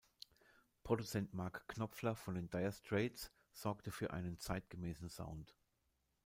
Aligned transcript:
Produzent 0.81 1.31
Mark 1.35 1.67
Knopfler 1.67 2.15
von 2.15 2.33
den 2.33 2.49
Dire 2.49 2.71
Straits 2.71 3.31
sorgte 3.51 3.91
für 3.91 4.09
einen 4.09 4.39
zeitgemäßen 4.39 5.09
Sound. 5.11 5.55